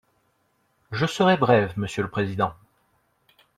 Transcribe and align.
Je 0.91 1.05
serai 1.05 1.37
brève, 1.37 1.73
monsieur 1.77 2.01
le 2.01 2.09
président. 2.09 2.55